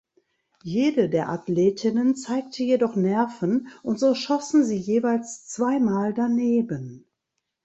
Jede 0.63 1.09
der 1.09 1.29
Athletinnen 1.29 2.15
zeigte 2.15 2.63
jedoch 2.63 2.95
Nerven 2.95 3.67
und 3.83 3.99
so 3.99 4.15
schossen 4.15 4.65
sie 4.65 4.79
jeweils 4.79 5.45
zwei 5.47 5.77
Mal 5.79 6.11
daneben. 6.15 7.05